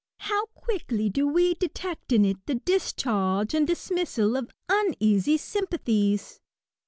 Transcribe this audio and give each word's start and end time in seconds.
How 0.21 0.47
quickly 0.55 1.11
do 1.11 1.27
we 1.27 1.53
detect 1.53 2.11
in 2.11 2.25
it 2.25 2.43
the 2.47 2.55
discharge 2.55 3.53
and 3.53 3.67
dismissal 3.67 4.35
of 4.35 4.49
uneasy 4.67 5.37
sympathies 5.37 6.39